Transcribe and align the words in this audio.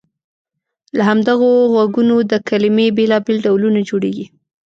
له 0.97 1.03
همدغو 1.09 1.51
غږونو 1.73 2.15
د 2.31 2.33
کلمې 2.49 2.87
بېلابېل 2.97 3.37
ډولونه 3.45 3.79
جوړیږي. 3.89 4.25